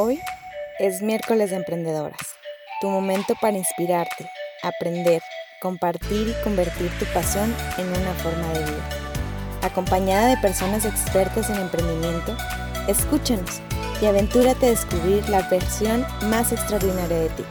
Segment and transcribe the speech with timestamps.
[0.00, 0.20] Hoy
[0.78, 2.20] es miércoles de emprendedoras,
[2.80, 4.30] tu momento para inspirarte,
[4.62, 5.20] aprender,
[5.60, 8.88] compartir y convertir tu pasión en una forma de vida.
[9.60, 12.36] Acompañada de personas expertas en emprendimiento,
[12.86, 13.60] escúchanos
[14.00, 17.42] y aventúrate a descubrir la versión más extraordinaria de ti.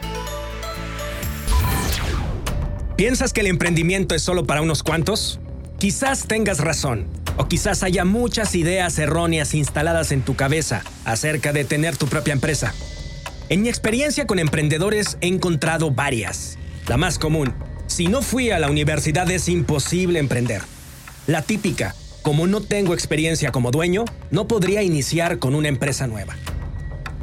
[2.96, 5.38] ¿Piensas que el emprendimiento es solo para unos cuantos?
[5.78, 7.10] Quizás tengas razón.
[7.38, 12.32] O quizás haya muchas ideas erróneas instaladas en tu cabeza acerca de tener tu propia
[12.32, 12.74] empresa.
[13.48, 16.58] En mi experiencia con emprendedores he encontrado varias.
[16.88, 17.54] La más común,
[17.86, 20.62] si no fui a la universidad es imposible emprender.
[21.28, 26.36] La típica, como no tengo experiencia como dueño, no podría iniciar con una empresa nueva.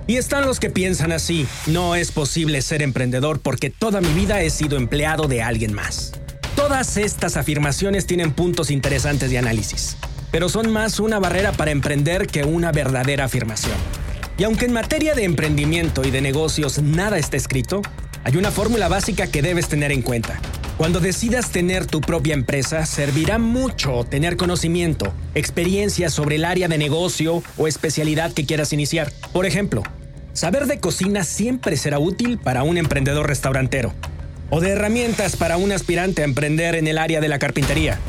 [0.08, 4.42] Y están los que piensan así, no es posible ser emprendedor porque toda mi vida
[4.42, 6.14] he sido empleado de alguien más.
[6.68, 9.98] Todas estas afirmaciones tienen puntos interesantes de análisis,
[10.32, 13.76] pero son más una barrera para emprender que una verdadera afirmación.
[14.40, 17.84] Y aunque en materia de emprendimiento y de negocios nada está escrito,
[18.24, 20.40] hay una fórmula básica que debes tener en cuenta.
[20.76, 26.80] Cuando decidas tener tu propia empresa, servirá mucho tener conocimiento, experiencia sobre el área de
[26.80, 29.14] negocio o especialidad que quieras iniciar.
[29.34, 29.84] Por ejemplo,
[30.34, 33.94] saber de cocina siempre será útil para un emprendedor restaurantero,
[34.50, 38.00] o de herramientas para un aspirante a emprender en el área de la carpintería.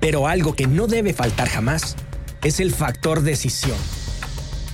[0.00, 1.96] Pero algo que no debe faltar jamás
[2.42, 3.76] es el factor decisión.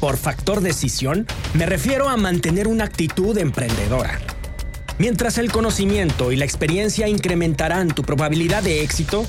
[0.01, 4.21] Por factor decisión me refiero a mantener una actitud emprendedora.
[4.99, 9.25] Mientras el conocimiento y la experiencia incrementarán tu probabilidad de éxito,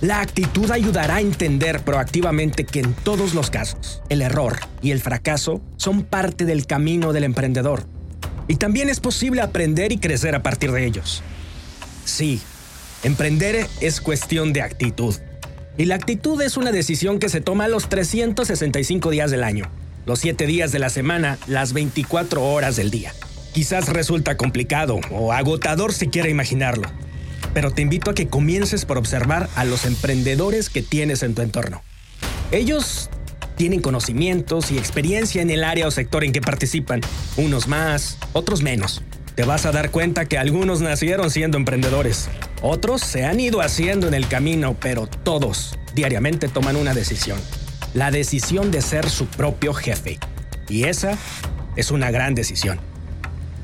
[0.00, 5.00] la actitud ayudará a entender proactivamente que en todos los casos, el error y el
[5.00, 7.95] fracaso son parte del camino del emprendedor
[8.48, 11.22] y también es posible aprender y crecer a partir de ellos.
[12.04, 12.40] Sí,
[13.02, 15.14] emprender es cuestión de actitud.
[15.78, 19.70] Y la actitud es una decisión que se toma los 365 días del año,
[20.06, 23.12] los 7 días de la semana, las 24 horas del día.
[23.52, 26.88] Quizás resulta complicado o agotador si quiere imaginarlo,
[27.52, 31.42] pero te invito a que comiences por observar a los emprendedores que tienes en tu
[31.42, 31.82] entorno.
[32.52, 33.10] Ellos
[33.56, 37.00] tienen conocimientos y experiencia en el área o sector en que participan,
[37.36, 39.02] unos más, otros menos.
[39.34, 42.28] Te vas a dar cuenta que algunos nacieron siendo emprendedores,
[42.62, 47.38] otros se han ido haciendo en el camino, pero todos diariamente toman una decisión.
[47.94, 50.18] La decisión de ser su propio jefe.
[50.68, 51.18] Y esa
[51.76, 52.78] es una gran decisión.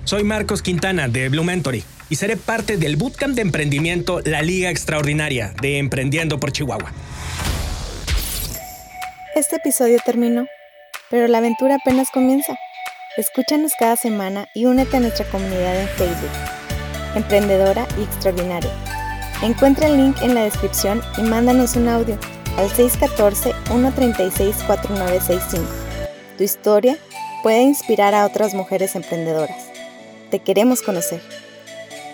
[0.05, 4.71] Soy Marcos Quintana de Blue Mentory y seré parte del Bootcamp de Emprendimiento La Liga
[4.71, 6.93] Extraordinaria de Emprendiendo por Chihuahua.
[9.35, 10.47] Este episodio terminó,
[11.09, 12.55] pero la aventura apenas comienza.
[13.17, 16.29] Escúchanos cada semana y únete a nuestra comunidad en Facebook,
[17.15, 18.71] Emprendedora y Extraordinaria.
[19.43, 22.19] Encuentra el link en la descripción y mándanos un audio
[22.59, 25.63] al 614-136-4965.
[26.37, 26.99] Tu historia
[27.43, 29.71] puede inspirar a otras mujeres emprendedoras.
[30.31, 31.23] Te queremos conocer.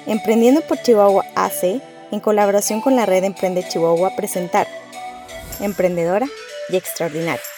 [0.06, 4.68] Emprendiendo por Chihuahua AC, en colaboración con la red Emprende Chihuahua, presentar
[5.58, 6.28] Emprendedora
[6.68, 7.57] y extraordinario.